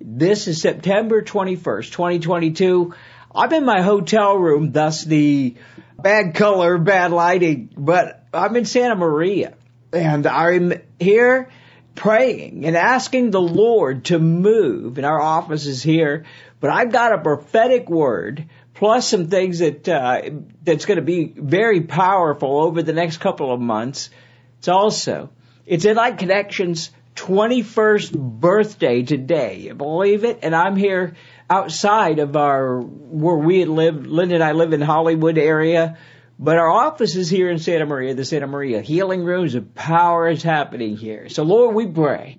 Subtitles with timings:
[0.00, 2.94] This is September 21st, 2022.
[3.34, 5.56] I'm in my hotel room, thus the
[5.98, 9.54] bad color, bad lighting, but I'm in Santa Maria
[9.92, 11.50] and I'm here
[11.96, 16.26] praying and asking the Lord to move and our office is here,
[16.60, 20.30] but I've got a prophetic word plus some things that, uh,
[20.62, 24.10] that's going to be very powerful over the next couple of months.
[24.58, 25.30] It's also
[25.66, 29.72] it's InLight Connection's 21st birthday today.
[29.72, 30.40] Believe it?
[30.42, 31.16] And I'm here
[31.50, 35.98] outside of our, where we live, Linda and I live in Hollywood area,
[36.38, 40.28] but our office is here in Santa Maria, the Santa Maria Healing Rooms of power
[40.28, 41.28] is happening here.
[41.28, 42.38] So Lord, we pray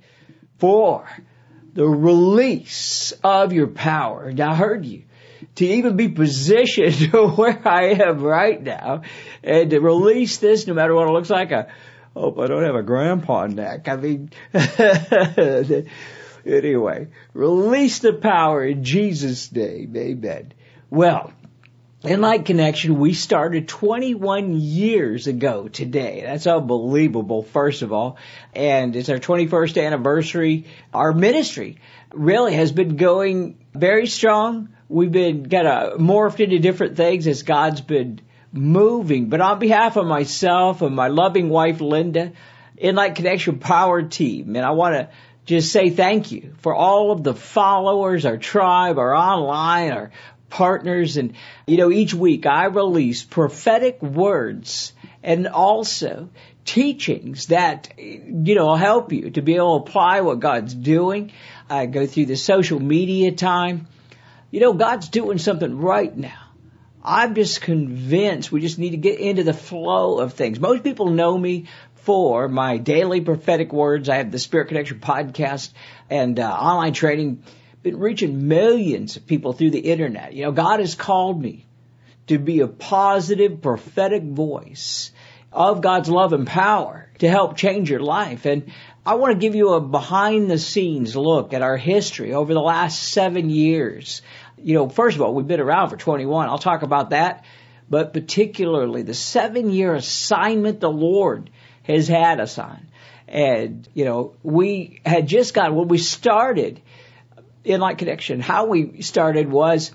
[0.57, 1.09] for
[1.73, 4.29] the release of your power.
[4.29, 5.03] And I heard you
[5.55, 9.01] to even be positioned where I am right now
[9.43, 11.51] and to release this no matter what it looks like.
[11.51, 11.67] A,
[12.19, 13.87] Oh, hope I don't have a grandpa neck.
[13.87, 14.29] I mean,
[16.45, 19.95] anyway, release the power in Jesus' name.
[19.95, 20.51] Amen.
[20.89, 21.31] Well,
[22.03, 26.23] InLight Connection, we started 21 years ago today.
[26.25, 28.17] That's unbelievable, first of all.
[28.53, 30.65] And it's our 21st anniversary.
[30.93, 31.77] Our ministry
[32.13, 34.67] really has been going very strong.
[34.89, 38.19] We've been kind of morphed into different things as God's been
[38.51, 39.29] moving.
[39.29, 42.33] But on behalf of myself and my loving wife, Linda,
[42.81, 45.09] InLight Connection Power Team, and I want to
[45.45, 50.11] just say thank you for all of the followers, our tribe, our online, our
[50.49, 51.17] partners.
[51.17, 51.33] And,
[51.65, 56.29] you know, each week I release prophetic words and also
[56.65, 61.31] teachings that, you know, will help you to be able to apply what God's doing.
[61.69, 63.87] I go through the social media time.
[64.51, 66.48] You know, God's doing something right now.
[67.03, 70.59] I'm just convinced we just need to get into the flow of things.
[70.59, 71.65] Most people know me
[71.95, 74.09] for my daily prophetic words.
[74.09, 75.71] I have the Spirit Connection podcast
[76.09, 77.43] and uh, online training.
[77.83, 80.33] Been reaching millions of people through the internet.
[80.33, 81.65] You know, God has called me
[82.27, 85.11] to be a positive prophetic voice
[85.51, 88.45] of God's love and power to help change your life.
[88.45, 88.71] And
[89.05, 92.59] I want to give you a behind the scenes look at our history over the
[92.59, 94.21] last seven years
[94.63, 96.49] you know, first of all, we've been around for 21.
[96.49, 97.45] I'll talk about that.
[97.89, 101.49] But particularly the seven year assignment the Lord
[101.83, 102.87] has had us on.
[103.27, 106.81] And, you know, we had just got, when we started
[107.65, 109.91] InLight Connection, how we started was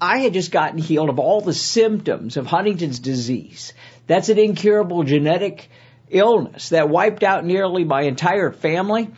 [0.00, 3.72] I had just gotten healed of all the symptoms of Huntington's disease.
[4.06, 5.68] That's an incurable genetic
[6.08, 9.10] illness that wiped out nearly my entire family.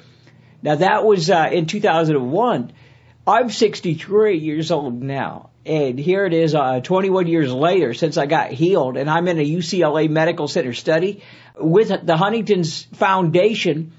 [0.63, 2.73] Now that was uh, in 2001.
[3.27, 5.51] I'm 63 years old now.
[5.67, 9.39] And here it is, uh, 21 years later since I got healed and I'm in
[9.39, 11.23] a UCLA Medical Center study
[11.57, 13.93] with the Huntington's Foundation.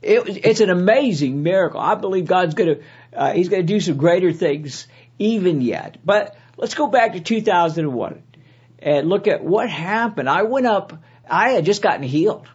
[0.00, 1.80] It, it's an amazing miracle.
[1.80, 2.76] I believe God's gonna,
[3.14, 4.86] uh, He's gonna do some greater things
[5.18, 5.98] even yet.
[6.04, 8.22] But let's go back to 2001
[8.78, 10.28] and look at what happened.
[10.28, 10.92] I went up,
[11.28, 12.46] I had just gotten healed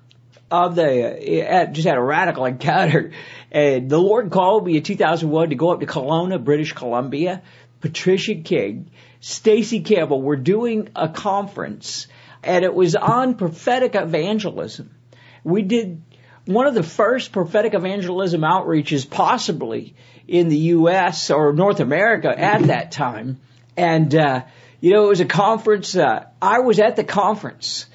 [0.50, 3.12] of the, uh, just had a radical encounter
[3.52, 7.42] and the Lord called me in 2001 to go up to Kelowna, British Columbia.
[7.80, 12.08] Patricia King, Stacy Campbell were doing a conference
[12.44, 14.96] and it was on prophetic evangelism.
[15.44, 16.02] We did
[16.46, 19.96] one of the first prophetic evangelism outreaches possibly
[20.28, 21.30] in the U.S.
[21.30, 23.40] or North America at that time.
[23.76, 24.44] And, uh,
[24.82, 27.86] you know, it was a conference, uh, I was at the conference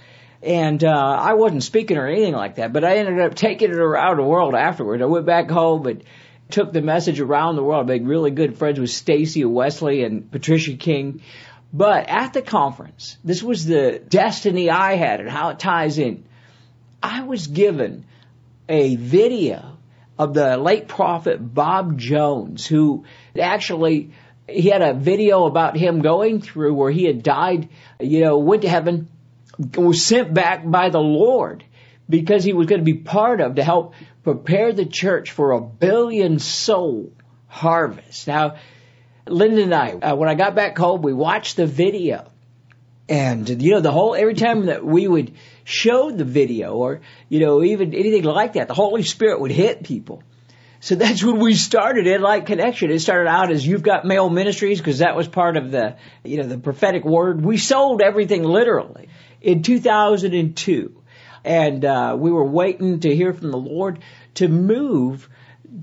[0.42, 3.76] and uh, I wasn't speaking or anything like that, but I ended up taking it
[3.76, 5.00] around the world afterward.
[5.00, 6.02] I went back home and
[6.50, 7.84] took the message around the world.
[7.84, 11.22] I made really good friends with Stacy Wesley and Patricia King.
[11.72, 16.24] But at the conference, this was the destiny I had and how it ties in.
[17.02, 18.04] I was given
[18.68, 19.78] a video
[20.18, 23.04] of the late prophet Bob Jones, who
[23.40, 24.12] actually
[24.48, 27.68] he had a video about him going through where he had died,
[28.00, 29.08] you know, went to heaven,
[29.76, 31.64] was sent back by the Lord
[32.08, 35.60] because he was going to be part of to help prepare the church for a
[35.60, 37.12] billion soul
[37.48, 38.26] harvest.
[38.26, 38.56] Now,
[39.26, 42.30] Linda and I, uh, when I got back home, we watched the video.
[43.08, 45.34] And, you know, the whole, every time that we would
[45.64, 49.82] show the video or, you know, even anything like that, the Holy Spirit would hit
[49.82, 50.22] people.
[50.82, 52.90] So that's when we started it, like Connection.
[52.90, 55.94] It started out as You've Got Mail Ministries because that was part of the,
[56.24, 57.44] you know, the prophetic word.
[57.44, 59.08] We sold everything literally
[59.40, 61.00] in 2002.
[61.44, 64.00] And, uh, we were waiting to hear from the Lord
[64.34, 65.28] to move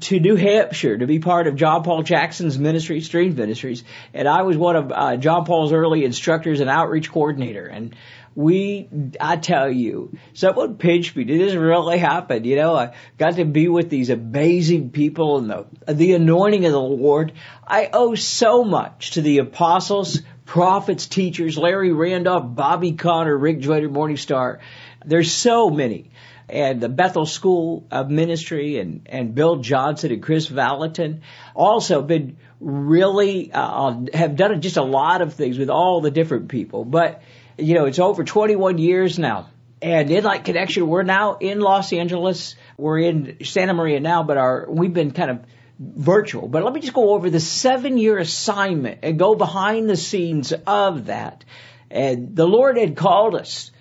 [0.01, 3.85] to New Hampshire to be part of John Paul Jackson's ministry, Stream Ministries.
[4.13, 7.65] And I was one of uh, John Paul's early instructors and outreach coordinator.
[7.65, 7.95] And
[8.39, 8.87] we,
[9.19, 11.25] I tell you, someone pinched me.
[11.25, 12.45] This really happen?
[12.45, 16.71] You know, I got to be with these amazing people and the, the anointing of
[16.71, 17.33] the Lord.
[17.67, 23.89] I owe so much to the apostles, prophets, teachers, Larry Randolph, Bobby Conner, Rick Joyner,
[23.89, 24.59] Morningstar.
[25.05, 26.11] There's so many.
[26.47, 32.37] And the Bethel School of Ministry and, and Bill Johnson and Kris Vallotton also been
[32.61, 36.85] really, uh, have done just a lot of things with all the different people.
[36.85, 37.21] But
[37.59, 39.49] you know, it's over 21 years now.
[39.81, 42.55] And InLight Connection, we're now in Los Angeles.
[42.77, 45.39] We're in Santa Maria now, but our, we've been kind of
[45.79, 46.47] virtual.
[46.47, 50.51] But let me just go over the seven year assignment and go behind the scenes
[50.67, 51.45] of that.
[51.89, 53.71] And the Lord had called us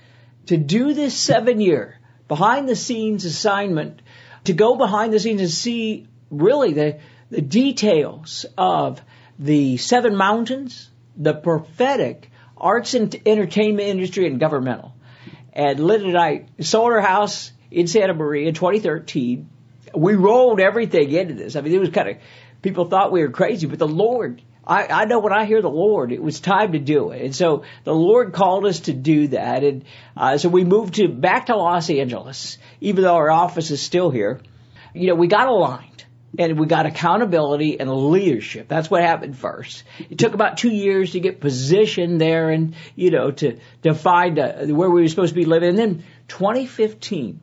[0.47, 1.99] to do this seven year
[2.29, 4.01] behind the scenes assignment
[4.45, 9.01] to go behind the scenes and see really the, the details of
[9.39, 12.31] the seven mountains, the prophetic,
[12.61, 14.95] arts and entertainment industry and governmental.
[15.53, 19.49] And Linda and I sold our house in Santa Maria in 2013.
[19.95, 21.57] We rolled everything into this.
[21.57, 22.17] I mean, it was kind of,
[22.63, 25.71] people thought we were crazy, but the Lord, I, I know when I hear the
[25.71, 27.23] Lord, it was time to do it.
[27.23, 29.65] And so the Lord called us to do that.
[29.65, 29.85] And
[30.17, 34.11] uh, so we moved to back to Los Angeles, even though our office is still
[34.11, 34.41] here.
[34.95, 35.88] You know, we got aligned
[36.37, 38.69] and we got accountability and leadership.
[38.69, 39.85] That's what happened first.
[40.11, 44.39] It took about two years to get positioned there and, you know, to, to find
[44.39, 45.71] uh, where we were supposed to be living.
[45.71, 47.41] And then 2015,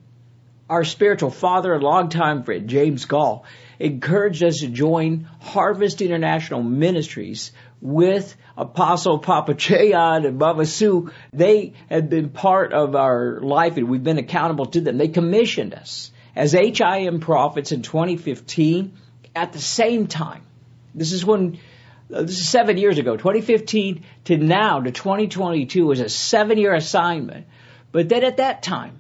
[0.70, 3.46] our spiritual father and longtime friend, James Goll,
[3.80, 7.52] encouraged us to join Harvest International Ministries
[7.82, 11.12] with Apostle Papa Che Ahn and Mama Sue.
[11.34, 14.98] They had been part of our life and we've been accountable to them.
[14.98, 18.94] They commissioned us as HIM prophets in 2015
[19.36, 20.44] at the same time.
[20.94, 21.60] This is when,
[22.14, 26.74] uh, this is seven years ago, 2015 to now to 2022 was a seven year
[26.74, 27.48] assignment.
[27.92, 29.00] But then at that time,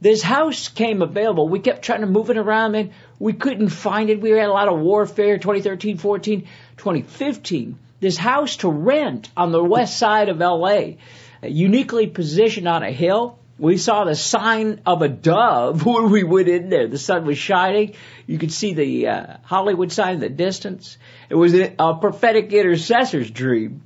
[0.00, 1.48] this house came available.
[1.48, 4.20] We kept trying to move it around and we couldn't find it.
[4.20, 6.42] We had a lot of warfare 2013, 14,
[6.76, 7.78] 2015.
[7.98, 10.96] This house to rent on the west side of LA,
[11.42, 16.48] uniquely positioned on a hill we saw the sign of a dove when we went
[16.48, 16.88] in there.
[16.88, 17.94] The sun was shining.
[18.26, 20.98] You could see the uh, Hollywood sign in the distance.
[21.28, 23.82] It was a, prophetic intercessor's dream.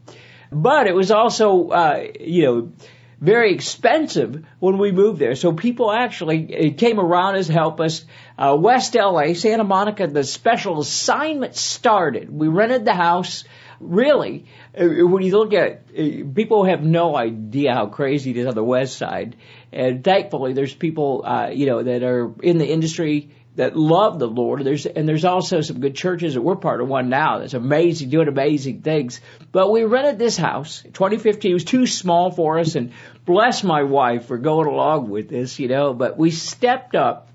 [0.53, 2.73] But it was also, uh, you know,
[3.21, 5.37] very expensive when we moved there.
[5.37, 8.05] So people actually came around us, help us.
[8.37, 12.31] Uh, West LA, Santa Monica, the special assignment started.
[12.31, 13.45] We rented the house
[13.81, 14.45] really,
[14.79, 16.03] uh, when you look at uh,
[16.35, 19.37] people have no idea how crazy it is on the west side,
[19.73, 24.29] and thankfully there's people uh, you know that are in the industry that love the
[24.29, 24.65] Lord.
[24.65, 28.11] There's and there's also some good churches that we're part of one now that's amazing,
[28.11, 29.21] doing amazing things.
[29.53, 30.83] But we rented this house.
[30.83, 32.93] 2015 it was too small for us, and
[33.25, 35.95] bless my wife for going along with this, you know.
[35.95, 37.29] But we stepped up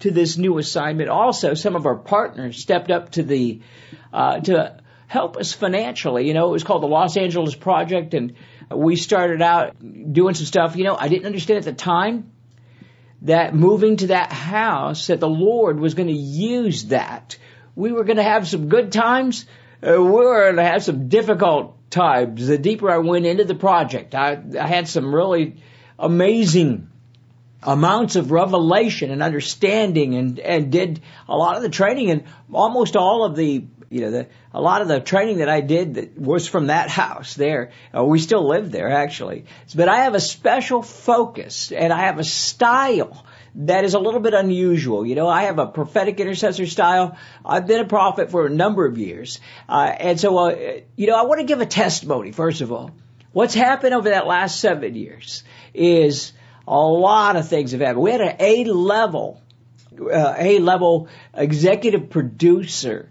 [0.00, 1.08] to this new assignment.
[1.08, 3.60] Also, some of our partners stepped up to the
[4.12, 4.78] uh, to
[5.08, 6.26] help us financially.
[6.26, 8.34] You know, it was called the Los Angeles Project, and
[8.70, 10.76] we started out doing some stuff.
[10.76, 12.32] You know, I didn't understand at the time
[13.22, 17.38] that moving to that house, that the Lord was going to use that.
[17.74, 19.46] We were going to have some good times.
[19.82, 22.46] Uh, we were going to have some difficult times.
[22.46, 25.56] The deeper I went into the project, I, I had some really
[25.98, 26.90] amazing
[27.62, 32.94] amounts of revelation and understanding and, and did a lot of the training and almost
[32.94, 33.64] all of the
[33.94, 36.90] you know, the, a lot of the training that I did that was from that
[36.90, 37.70] house there.
[37.96, 39.44] Uh, we still live there actually.
[39.72, 43.24] But I have a special focus and I have a style
[43.54, 45.06] that is a little bit unusual.
[45.06, 47.16] You know, I have a prophetic intercessor style.
[47.46, 49.38] I've been a prophet for a number of years.
[49.68, 52.90] Uh, and so, uh, you know, I want to give a testimony, first of all.
[53.30, 56.32] What's happened over that last seven years is
[56.66, 58.02] a lot of things have happened.
[58.02, 59.40] We had an A level,
[60.00, 63.10] uh, A level executive producer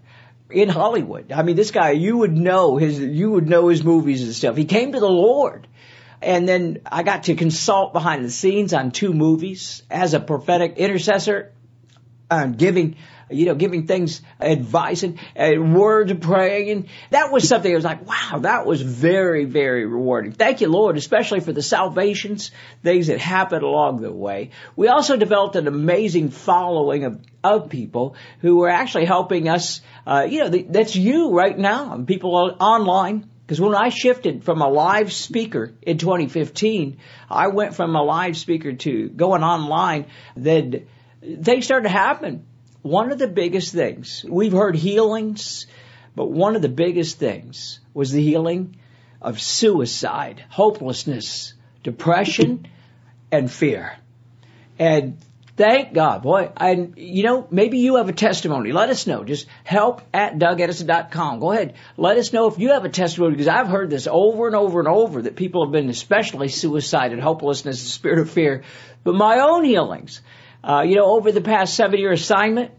[0.54, 1.32] in Hollywood.
[1.32, 4.56] I mean, this guy, you would know his, you would know his movies and stuff.
[4.56, 5.66] He came to the Lord.
[6.22, 10.78] And then I got to consult behind the scenes on two movies as a prophetic
[10.78, 11.52] intercessor.
[12.30, 12.96] And giving,
[13.30, 16.70] you know, giving things advice and, and words of praying.
[16.70, 20.32] And that was something I was like, wow, that was very, very rewarding.
[20.32, 22.50] Thank you, Lord, especially for the salvations,
[22.82, 24.50] things that happened along the way.
[24.76, 30.26] We also developed an amazing following of, of people who were actually helping us, uh,
[30.28, 33.30] you know, the, that's you right now, people online.
[33.46, 36.96] Because when I shifted from a live speaker in 2015,
[37.28, 40.86] I went from a live speaker to going online, then
[41.42, 42.46] things started to happen.
[42.82, 45.66] One of the biggest things, we've heard healings,
[46.14, 48.76] but one of the biggest things was the healing
[49.22, 52.66] of suicide, hopelessness, depression,
[53.32, 53.96] and fear.
[54.78, 55.18] And
[55.56, 58.72] thank God, boy, and you know, maybe you have a testimony.
[58.72, 59.24] Let us know.
[59.24, 61.40] Just help at dougaddison.com.
[61.40, 61.74] Go ahead.
[61.96, 64.78] Let us know if you have a testimony because I've heard this over and over
[64.80, 68.62] and over that people have been especially suicide and hopelessness, the spirit of fear.
[69.04, 70.20] But my own healings,
[70.64, 72.72] uh, you know, over the past seven year assignment,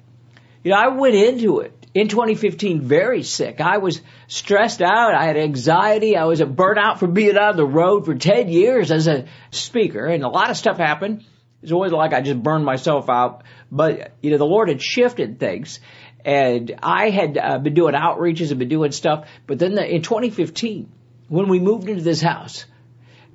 [0.63, 3.61] you know, I went into it in 2015 very sick.
[3.61, 5.13] I was stressed out.
[5.13, 6.17] I had anxiety.
[6.17, 10.05] I was a burnout from being on the road for 10 years as a speaker
[10.05, 11.23] and a lot of stuff happened.
[11.61, 13.43] It's always like I just burned myself out.
[13.71, 15.79] But, you know, the Lord had shifted things
[16.25, 19.27] and I had uh, been doing outreaches and been doing stuff.
[19.45, 20.91] But then the, in 2015,
[21.29, 22.65] when we moved into this house,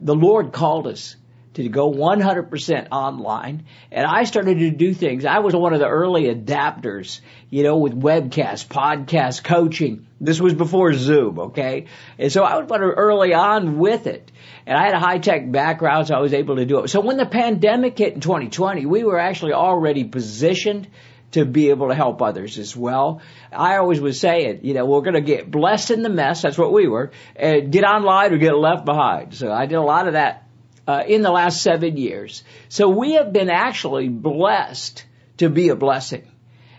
[0.01, 1.17] the Lord called us
[1.55, 3.65] to go 100% online.
[3.91, 5.25] And I started to do things.
[5.25, 10.07] I was one of the early adapters, you know, with webcasts, podcasts, coaching.
[10.21, 11.87] This was before Zoom, okay?
[12.19, 14.31] And so I was early on with it.
[14.65, 16.89] And I had a high tech background, so I was able to do it.
[16.89, 20.87] So when the pandemic hit in 2020, we were actually already positioned
[21.33, 23.23] to be able to help others as well.
[23.53, 26.43] I always would say it, you know, we're going to get blessed in the mess.
[26.43, 27.11] That's what we were.
[27.37, 29.35] Get online or get left behind.
[29.35, 30.47] So I did a lot of that
[30.91, 32.43] uh, in the last seven years.
[32.69, 35.05] So we have been actually blessed
[35.37, 36.27] to be a blessing.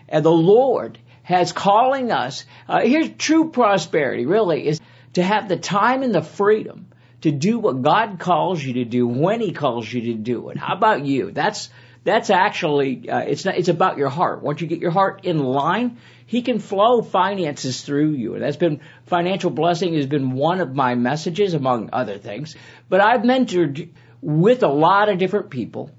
[0.06, 4.80] And the Lord has calling us, uh, here's true prosperity really is
[5.14, 6.88] to have the time and the freedom
[7.22, 10.58] to do what God calls you to do when He calls you to do it.
[10.58, 11.30] How about you?
[11.30, 11.70] That's,
[12.04, 14.42] that's actually, uh, it's not, it's about your heart.
[14.42, 18.34] Once you get your heart in line, He can flow finances through you.
[18.34, 22.56] And that's been, financial blessing has been one of my messages among other things.
[22.88, 23.90] But I've mentored
[24.20, 25.90] with a lot of different people.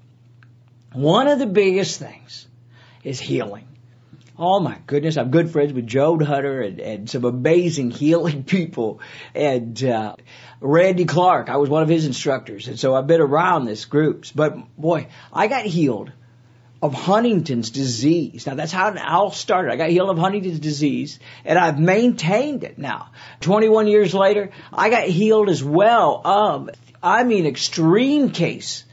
[0.92, 2.46] One of the biggest things
[3.02, 3.66] is healing.
[4.36, 9.00] Oh my goodness, I'm good friends with Joan Hunter and, and some amazing healing people.
[9.34, 10.16] And uh,
[10.60, 14.32] Randy Clark, I was one of his instructors, and so I've been around this groups.
[14.32, 16.10] But boy, I got healed
[16.82, 18.46] of Huntington's disease.
[18.46, 19.72] Now that's how it all started.
[19.72, 23.08] I got healed of Huntington's disease and I've maintained it now.
[23.40, 26.68] 21 years later, I got healed as well of
[27.02, 28.84] I mean extreme case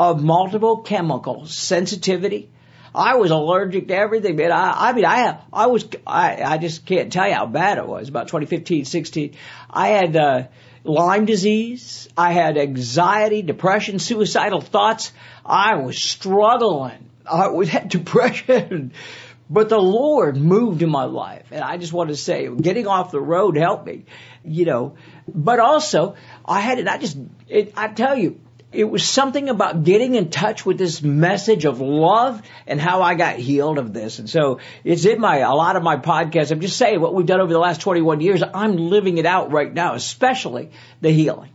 [0.00, 2.50] of multiple chemical sensitivity.
[2.94, 4.52] I was allergic to everything, man.
[4.52, 7.86] I, I mean, I I was, I, I just can't tell you how bad it
[7.86, 8.08] was.
[8.08, 9.34] About 2015, 16,
[9.70, 10.42] I had uh,
[10.84, 12.08] Lyme disease.
[12.16, 15.12] I had anxiety, depression, suicidal thoughts.
[15.44, 17.10] I was struggling.
[17.30, 18.92] I was had depression.
[19.50, 21.46] But the Lord moved in my life.
[21.50, 24.04] And I just want to say, getting off the road helped me,
[24.44, 24.96] you know.
[25.26, 27.16] But also, I had it, I just,
[27.48, 31.80] it, I tell you, it was something about getting in touch with this message of
[31.80, 34.18] love and how I got healed of this.
[34.18, 36.50] And so it's in my, a lot of my podcasts.
[36.50, 38.42] I'm just saying what we've done over the last 21 years.
[38.42, 40.70] I'm living it out right now, especially
[41.00, 41.50] the healing.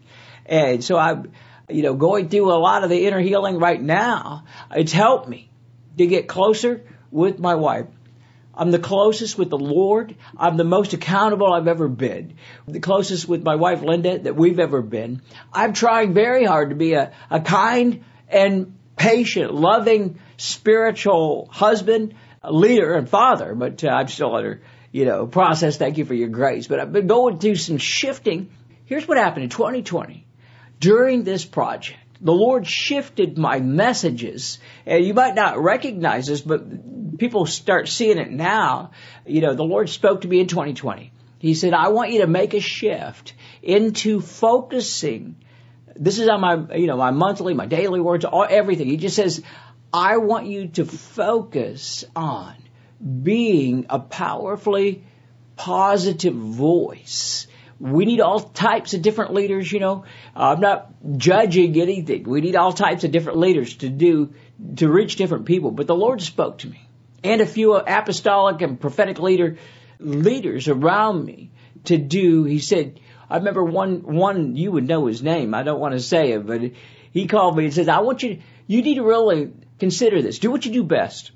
[0.47, 1.31] And so I'm,
[1.69, 4.45] you know, going through a lot of the inner healing right now.
[4.71, 5.51] It's helped me
[5.99, 7.85] to get closer with my wife.
[8.53, 10.15] I'm the closest with the Lord.
[10.37, 12.35] I'm the most accountable I've ever been.
[12.67, 15.21] The closest with my wife Linda that we've ever been.
[15.51, 22.13] I'm trying very hard to be a, a kind and patient, loving, spiritual husband,
[22.47, 25.77] leader, and father, but uh, I'm still under, you know, process.
[25.77, 26.67] Thank you for your grace.
[26.67, 28.51] But I've been going through some shifting.
[28.85, 30.27] Here's what happened in 2020
[30.79, 34.57] during this project the Lord shifted my messages.
[34.85, 38.91] And you might not recognize this, but people start seeing it now.
[39.25, 41.11] You know, the Lord spoke to me in 2020.
[41.39, 45.35] He said, I want you to make a shift into focusing.
[45.97, 48.87] This is on my, you know, my monthly, my daily words, all, everything.
[48.87, 49.43] He just says,
[49.91, 52.55] I want you to focus on
[53.21, 55.03] being a powerfully
[55.57, 57.47] positive voice
[57.83, 60.05] we need all types of different leaders, you know.
[60.33, 62.23] I'm not judging anything.
[62.23, 64.33] We need all types of different leaders to do,
[64.77, 65.69] to reach different people.
[65.69, 66.87] But the Lord spoke to me
[67.25, 69.57] and a few apostolic and prophetic leader,
[69.99, 71.51] leaders around me
[71.85, 75.53] to do, he said, I remember one, one, you would know his name.
[75.53, 76.61] I don't want to say it, but
[77.11, 80.39] he called me and says, I want you you need to really consider this.
[80.39, 81.31] Do what you do best.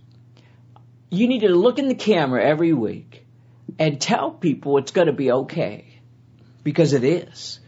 [1.10, 3.26] you need to look in the camera every week
[3.78, 5.97] and tell people it's going to be okay
[6.68, 7.62] because it is.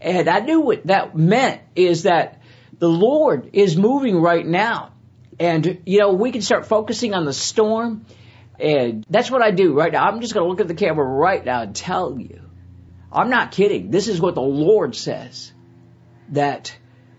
[0.00, 2.42] And I knew what that meant is that
[2.80, 4.90] the Lord is moving right now.
[5.38, 8.06] And, you know, we can start focusing on the storm.
[8.58, 10.04] And that's what I do right now.
[10.04, 12.40] I'm just going to look at the camera right now and tell you.
[13.12, 13.92] I'm not kidding.
[13.92, 15.52] This is what the Lord says
[16.30, 16.76] that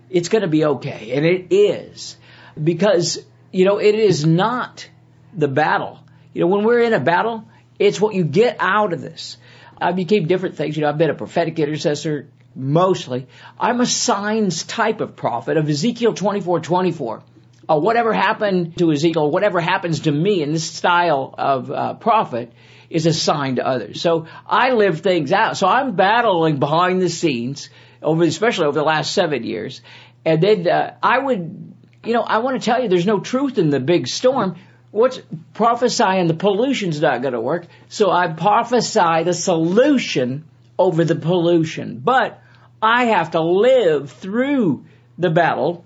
[0.10, 1.14] it's going to be okay.
[1.14, 2.18] And it is.
[2.62, 3.20] Because,
[3.54, 4.86] you know, it is not
[5.34, 5.98] the battle.
[6.34, 7.48] You know, when we're in a battle,
[7.80, 9.38] it's what you get out of this.
[9.82, 10.78] I became different things.
[10.78, 13.28] You know, I've been a prophetic intercessor mostly.
[13.60, 17.24] I'm a signs type of prophet of Ezekiel 24, 24.
[17.70, 22.52] Uh, whatever happened to Ezekiel, whatever happens to me in this style of uh, prophet
[22.90, 24.02] is a sign to others.
[24.02, 25.58] So I live things out.
[25.58, 27.70] So I'm battling behind the scenes
[28.02, 29.82] over, especially over the last seven years.
[30.26, 31.74] And then uh, I would,
[32.04, 34.58] you know, I want to tell you, there's no truth in the big storm.
[34.92, 35.22] What's
[35.54, 37.66] prophesying the pollution's not going to work.
[37.88, 40.46] So I prophesy the solution
[40.78, 42.00] over the pollution.
[42.00, 42.42] But
[42.82, 44.86] I have to live through
[45.18, 45.86] the battle.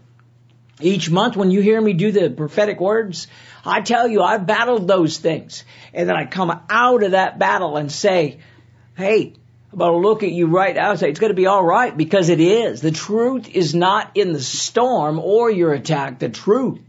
[0.81, 3.27] Each month when you hear me do the prophetic words,
[3.63, 5.63] I tell you I've battled those things.
[5.93, 8.39] And then I come out of that battle and say,
[8.97, 9.33] hey,
[9.71, 11.95] I'm going to look at you right now and say, it's going to be alright
[11.95, 12.81] because it is.
[12.81, 16.19] The truth is not in the storm or your attack.
[16.19, 16.79] The truth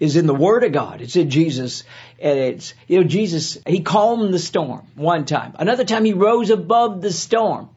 [0.00, 1.02] is in the Word of God.
[1.02, 1.84] It's in Jesus.
[2.18, 5.54] And it's, you know, Jesus, He calmed the storm one time.
[5.58, 7.68] Another time He rose above the storm.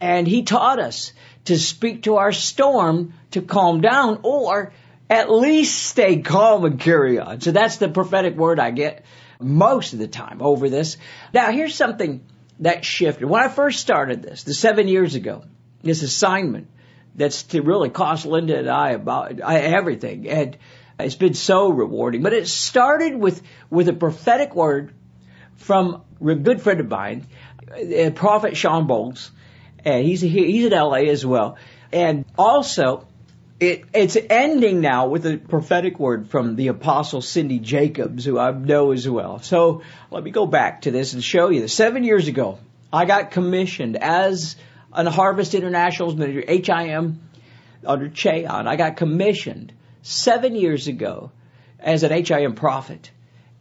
[0.00, 1.12] And He taught us
[1.46, 4.72] to speak to our storm to calm down or
[5.10, 7.40] at least stay calm and carry on.
[7.40, 9.04] So that's the prophetic word I get
[9.38, 10.96] most of the time over this.
[11.32, 12.24] Now here's something
[12.60, 13.26] that shifted.
[13.26, 15.44] When I first started this, the seven years ago,
[15.82, 16.68] this assignment
[17.14, 20.28] that's to really cost Linda and I about uh, everything.
[20.28, 20.56] And
[20.98, 22.22] it's been so rewarding.
[22.22, 24.92] But it started with, with a prophetic word
[25.56, 27.26] from a good friend of mine,
[27.70, 29.30] uh, Prophet Shawn Bolz.
[29.84, 31.56] And he's, he's in LA as well.
[31.92, 33.06] And also,
[33.60, 38.50] it, it's ending now with a prophetic word from the apostle Cindy Jacobs, who I
[38.52, 39.40] know as well.
[39.40, 41.68] So let me go back to this and show you.
[41.68, 42.58] Seven years ago,
[42.92, 44.56] I got commissioned as
[44.92, 47.20] an Harvest International's manager, HIM,
[47.84, 48.68] under Che Ahn.
[48.68, 49.72] I got commissioned
[50.04, 51.32] seven years ago
[51.80, 53.10] as an HIM prophet.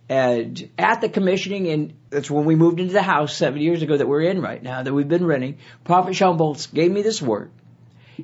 [0.09, 3.95] And at the commissioning, and that's when we moved into the house seven years ago
[3.95, 7.21] that we're in right now, that we've been renting, Prophet Shawn Bolz gave me this
[7.21, 7.49] word.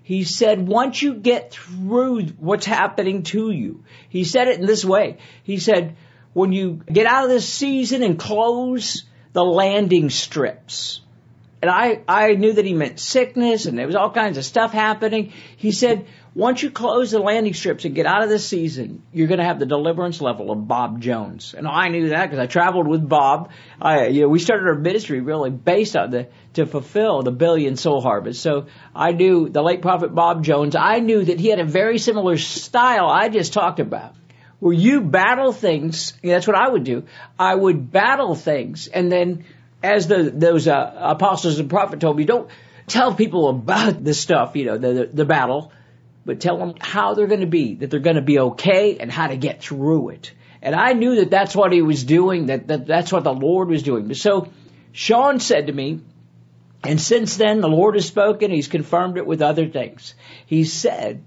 [0.04, 4.84] He said, once you get through what's happening to you, he said it in this
[4.84, 5.18] way.
[5.44, 5.96] He said,
[6.34, 11.02] when you get out of this season and close the landing strips,
[11.62, 14.72] and I, I knew that he meant sickness and there was all kinds of stuff
[14.72, 15.34] happening.
[15.58, 19.28] He said, once you close the landing strips and get out of this season, you're
[19.28, 21.56] going to have the deliverance level of Bob Jones.
[21.58, 23.50] And I knew that because I traveled with Bob.
[23.82, 27.78] I, you know, we started our ministry really based on the, to fulfill the billion
[27.78, 28.42] soul harvest.
[28.42, 30.76] So I knew the late prophet Bob Jones.
[30.76, 34.16] I knew that he had a very similar style I just talked about
[34.60, 36.14] where you battle things.
[36.22, 37.06] That's what I would do.
[37.38, 39.46] I would battle things and then
[39.82, 42.50] as the, those uh, apostles and prophets told me, don't
[42.88, 45.72] tell people about the stuff, you know, the, the, the battle,
[46.30, 49.12] but tell them how they're going to be, that they're going to be okay and
[49.12, 50.32] how to get through it.
[50.62, 53.68] And I knew that that's what he was doing, that, that that's what the Lord
[53.68, 54.14] was doing.
[54.14, 54.48] So
[54.92, 56.02] Shawn said to me,
[56.84, 60.14] and since then the Lord has spoken, he's confirmed it with other things.
[60.46, 61.24] He said,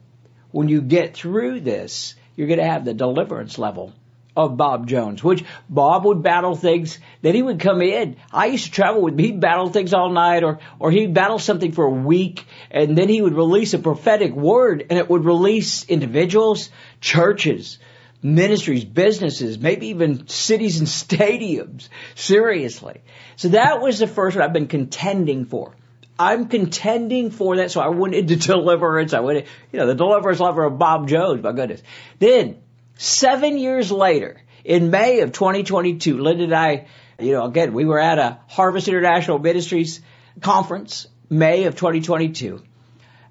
[0.53, 3.93] when you get through this, you're going to have the deliverance level
[4.37, 8.17] of Bob Jones, which Bob would battle things, then he would come in.
[8.33, 11.73] I used to travel with, he'd battle things all night or, or he'd battle something
[11.73, 15.85] for a week and then he would release a prophetic word and it would release
[15.85, 17.79] individuals, churches,
[18.23, 20.89] ministries, businesses, maybe even cities and
[21.21, 21.89] stadiums.
[22.15, 23.03] Seriously.
[23.37, 25.75] So that was the first one I've been contending for.
[26.19, 29.13] I'm contending for that, so I wanted the deliverance.
[29.13, 31.83] I wanted, you know, the deliverance level of Bob Jones, my goodness.
[32.19, 32.63] Then,
[32.97, 36.87] Seven years later, in May of 2022, Linda and I,
[37.19, 40.01] you know, again, we were at a Harvest International Ministries
[40.41, 42.63] conference, May of 2022,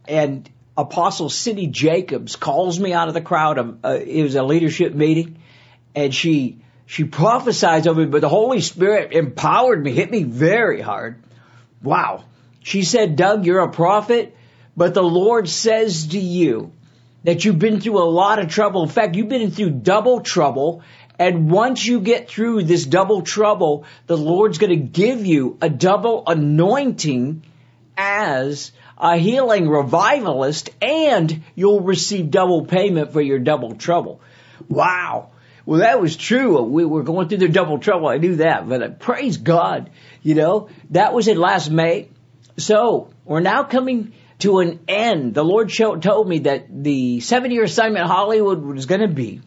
[0.08, 3.58] and Apostle Cindy Jacobs calls me out of the crowd.
[3.58, 5.39] Of, uh, it was a leadership meeting,
[5.95, 10.82] and she she prophesied over me, but the Holy Spirit empowered me, hit me very
[10.82, 11.24] hard.
[11.82, 12.26] Wow.
[12.60, 14.36] She said, Doug, you're a prophet,
[14.76, 16.74] but the Lord says to you
[17.24, 18.84] that you've been through a lot of trouble.
[18.84, 20.84] In fact, you've been through double trouble.
[21.20, 25.70] And once you get through this double trouble, the Lord's going to give you a
[25.70, 27.44] double anointing
[27.96, 34.22] as a healing revivalist and you'll receive double payment for your double trouble.
[34.68, 35.30] Wow.
[35.66, 36.62] Well, that was true.
[36.64, 38.08] We were going through the double trouble.
[38.08, 39.92] I knew that, but uh, praise God.
[40.24, 42.10] You know, that was in last May.
[42.58, 45.34] So we're now coming to an end.
[45.34, 49.42] The Lord told me that the seven year assignment Hollywood was going to be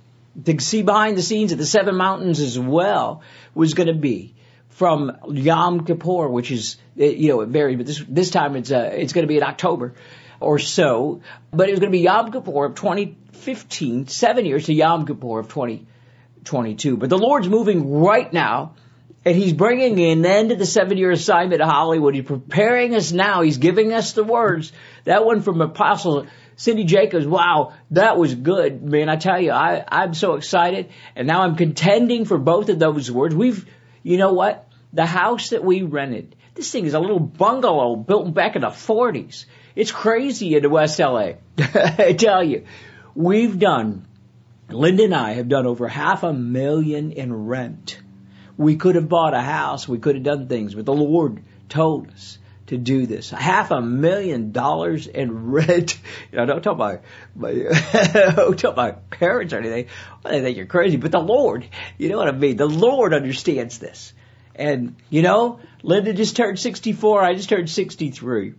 [0.45, 3.23] to see behind the scenes at the seven mountains as well
[3.55, 4.35] was going to be
[4.71, 8.73] from Yom Kippur, which is, eh, you know, it varies, but this, this time it's,
[8.73, 9.95] uh, it's going to be in October
[10.41, 11.21] or so.
[11.53, 15.39] But it was going to be Yom Kippur of 2015, seven years to Yom Kippur
[15.39, 16.97] of 2022.
[16.97, 18.75] But the Lord's moving right now
[19.25, 22.15] and he's bringing an end to the seven year assignment of Hollywood.
[22.15, 23.43] He's preparing us now.
[23.43, 24.73] He's giving us the words.
[25.05, 27.27] That one from Apostle Cindy Jacobs.
[27.27, 29.09] Wow, that was good, man.
[29.09, 30.91] I tell you, I, I'm so excited.
[31.17, 33.35] And now I'm contending for both of those words.
[33.35, 33.67] We've,
[34.03, 34.69] you know what?
[34.93, 38.69] The house that we rented, this thing is a little bungalow built back in the
[38.69, 39.47] 40s.
[39.75, 41.33] It's crazy in West LA.
[41.59, 42.65] I tell you,
[43.15, 44.07] we've done,
[44.69, 47.99] Linda and I have done over half a million in rent
[48.57, 49.89] we could have bought a house.
[49.89, 52.39] We could have done things, but the Lord told us
[52.69, 53.31] to do this.
[53.31, 55.99] Half a million dollars in rent.
[56.33, 56.99] You know, don't tell my,
[57.37, 57.53] my
[58.37, 59.87] don't tell my parents or anything.
[60.23, 61.67] Well, they think you're crazy, but the Lord,
[61.99, 62.57] you know what I mean?
[62.57, 64.13] The Lord understands this.
[64.57, 67.23] And, you know, Linda just turned 64.
[67.23, 68.55] I just turned 63.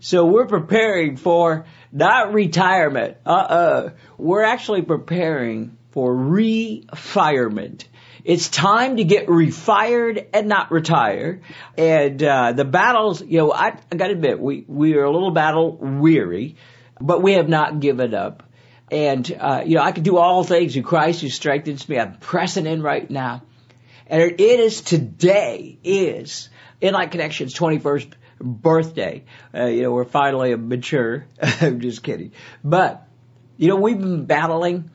[0.00, 3.16] So we're preparing for not retirement.
[3.26, 3.90] Uh-uh.
[4.16, 7.84] We're actually preparing for refirement.
[8.24, 11.40] It's time to get refired and not retire.
[11.76, 15.10] And uh, the battles, you know, I, I got to admit, we we are a
[15.10, 16.56] little battle weary,
[17.00, 18.42] but we have not given up.
[18.90, 21.98] And uh, you know, I can do all things through Christ who strengthens me.
[21.98, 23.42] I'm pressing in right now,
[24.06, 26.48] and it is today is
[26.80, 29.24] in Inlight Connections 21st birthday.
[29.54, 31.26] Uh, you know, we're finally mature.
[31.42, 32.32] I'm just kidding,
[32.64, 33.06] but
[33.58, 34.90] you know, we've been battling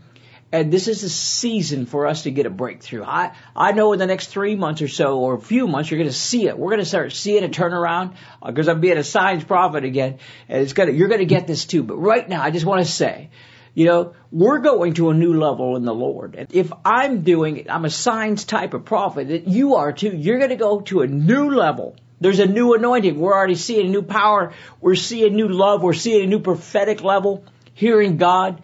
[0.54, 3.04] and this is a season for us to get a breakthrough.
[3.04, 5.98] I, I know in the next three months or so, or a few months, you're
[5.98, 6.60] going to see it.
[6.60, 8.14] We're going to start seeing a turnaround
[8.46, 11.26] because uh, I'm being a signs prophet again, and it's going to, you're going to
[11.26, 11.82] get this too.
[11.82, 13.32] But right now, I just want to say,
[13.74, 16.36] you know, we're going to a new level in the Lord.
[16.36, 20.16] And if I'm doing it, I'm a signs type of prophet that you are too.
[20.16, 21.96] You're going to go to a new level.
[22.22, 23.20] There's a new anointing.
[23.20, 24.54] We're already seeing a new power.
[24.80, 25.82] We're seeing new love.
[25.82, 28.62] We're seeing a new prophetic level, hearing God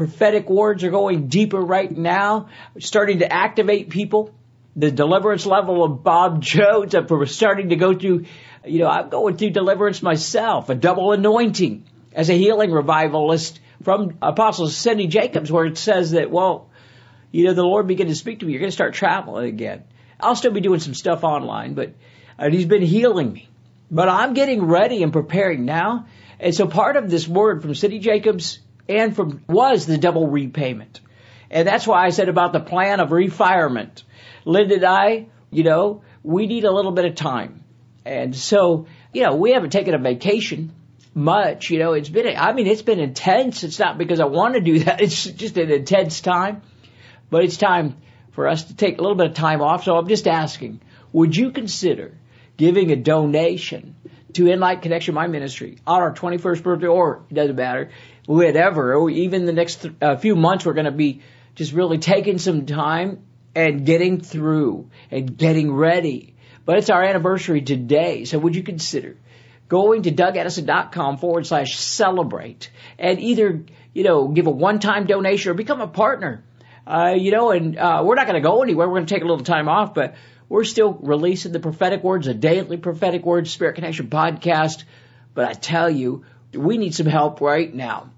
[0.00, 4.34] prophetic words are going deeper right now, starting to activate people.
[4.74, 8.24] The deliverance level of Bob Jones, we're starting to go through,
[8.64, 11.84] you know, I'm going through deliverance myself, a double anointing
[12.14, 16.70] as a healing revivalist from Apostle Cindy Jacobs, where it says that, well,
[17.30, 18.52] you know, the Lord began to speak to me.
[18.52, 19.84] You're going to start traveling again.
[20.18, 21.92] I'll still be doing some stuff online, but
[22.38, 23.50] and He's been healing me.
[23.90, 26.06] But I'm getting ready and preparing now.
[26.38, 31.00] And so part of this word from Cindy Jacobs and from was the double repayment.
[31.50, 34.02] And that's why I said about the plan of refirement.
[34.44, 37.64] Linda and I, you know, we need a little bit of time.
[38.04, 40.72] And so, you know, we haven't taken a vacation
[41.14, 43.64] much, you know, it's been, I mean, it's been intense.
[43.64, 45.00] It's not because I want to do that.
[45.02, 46.62] It's just an intense time,
[47.30, 47.96] but it's time
[48.32, 49.84] for us to take a little bit of time off.
[49.84, 50.80] So I'm just asking,
[51.12, 52.16] would you consider
[52.56, 53.96] giving a donation
[54.34, 57.90] to Inlight Connection, my ministry, on our 21st birthday, or it doesn't matter,
[58.36, 61.22] whatever, or even the next th- uh, few months, we're going to be
[61.56, 66.34] just really taking some time and getting through and getting ready.
[66.64, 69.16] But it's our anniversary today, so would you consider
[69.68, 73.64] going to dougaddison.com forward slash celebrate and either,
[73.94, 76.44] you know, give a one-time donation or become a partner.
[76.86, 78.88] Uh, you know, and uh, we're not going to go anywhere.
[78.88, 80.16] We're going to take a little time off, but
[80.48, 84.82] we're still releasing the prophetic words, a daily prophetic words, Spirit Connection podcast.
[85.34, 88.10] But I tell you, we need some help right now.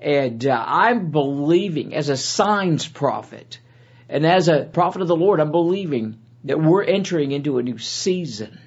[0.00, 3.58] And uh, I'm believing as a signs prophet
[4.10, 7.78] and as a prophet of the Lord, I'm believing that we're entering into a new
[7.78, 8.58] season,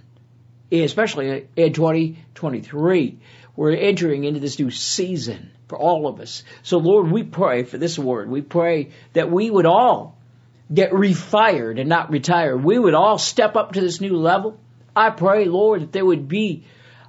[0.72, 3.20] especially in 2023.
[3.56, 6.44] We're entering into this new season for all of us.
[6.64, 8.30] So Lord, we pray for this word.
[8.30, 10.18] We pray that we would all
[10.74, 12.56] get refired and not retire.
[12.56, 14.58] We would all step up to this new level.
[14.96, 16.64] I pray, Lord, that there would be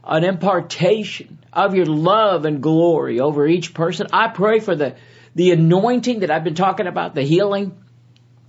[0.06, 4.08] an impartation of your love and glory over each person.
[4.12, 4.96] I pray for the,
[5.34, 7.76] the anointing that I've been talking about, the healing,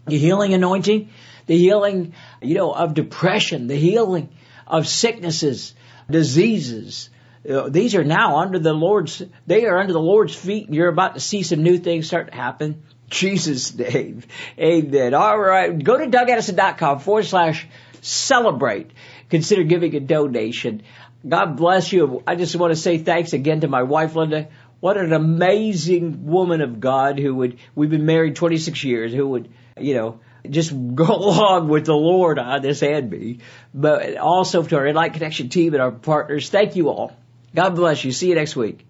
[0.06, 1.10] the healing anointing,
[1.46, 4.30] the healing, you know, of depression, the healing
[4.68, 5.74] of sicknesses,
[6.10, 7.10] diseases.
[7.50, 10.90] Uh, these are now under the Lord's, they are under the Lord's feet and you're
[10.90, 12.84] about to see some new things start to happen.
[13.10, 14.24] Jesus name.
[14.58, 15.14] Amen.
[15.14, 15.82] All right.
[15.82, 17.68] Go to dougaddison.com forward slash
[18.02, 18.92] celebrate.
[19.30, 20.82] Consider giving a donation.
[21.28, 22.24] God bless you.
[22.28, 24.50] I just want to say thanks again to my wife, Linda.
[24.80, 29.50] What an amazing woman of God who would, we've been married 26 years, who would,
[29.80, 33.40] you know, just go along with the Lord on this and me.
[33.74, 37.16] But also to our InLight Connection team and our partners, thank you all.
[37.56, 38.12] God bless you.
[38.12, 38.86] See you next week.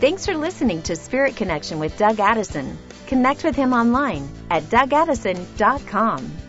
[0.00, 2.78] Thanks for listening to Spirit Connection with Doug Addison.
[3.06, 6.43] Connect with him online at dougaddison.com.